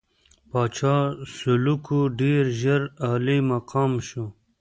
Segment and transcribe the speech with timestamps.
[0.49, 0.95] پاچا
[1.35, 4.25] سلوکو ډېر ژر عالي مقام شو.